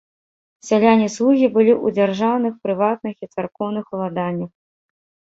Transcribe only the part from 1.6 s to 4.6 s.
ў дзяржаўных, прыватных і царкоўных уладаннях.